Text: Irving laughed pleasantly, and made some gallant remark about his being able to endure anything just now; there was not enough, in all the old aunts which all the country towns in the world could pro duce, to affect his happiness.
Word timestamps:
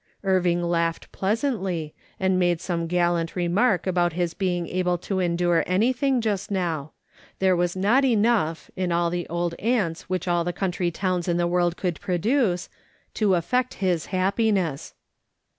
Irving 0.23 0.63
laughed 0.63 1.11
pleasantly, 1.11 1.93
and 2.19 2.39
made 2.39 2.59
some 2.59 2.87
gallant 2.87 3.35
remark 3.35 3.85
about 3.85 4.13
his 4.13 4.33
being 4.33 4.65
able 4.67 4.97
to 4.97 5.19
endure 5.19 5.63
anything 5.67 6.21
just 6.21 6.49
now; 6.49 6.91
there 7.37 7.55
was 7.55 7.75
not 7.75 8.03
enough, 8.03 8.71
in 8.75 8.91
all 8.91 9.11
the 9.11 9.29
old 9.29 9.53
aunts 9.59 10.09
which 10.09 10.27
all 10.27 10.43
the 10.43 10.51
country 10.53 10.89
towns 10.89 11.27
in 11.27 11.37
the 11.37 11.45
world 11.45 11.77
could 11.77 12.01
pro 12.01 12.17
duce, 12.17 12.67
to 13.13 13.35
affect 13.35 13.75
his 13.75 14.07
happiness. 14.07 14.95